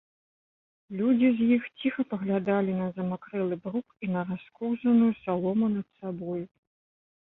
Людзі 1.01 1.29
з 1.41 1.49
іх 1.57 1.67
ціха 1.83 2.07
паглядалі 2.15 2.71
на 2.81 2.89
замакрэлы 2.97 3.55
брук 3.69 3.87
і 4.03 4.13
на 4.17 4.21
раскоўзаную 4.35 5.13
салому 5.23 5.75
над 5.79 5.87
сабою. 5.99 6.45